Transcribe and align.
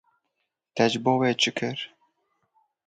Te 0.75 0.83
ji 0.91 0.99
bo 1.03 1.13
wê 1.21 1.31
çi 1.41 1.51
kir? 1.57 1.77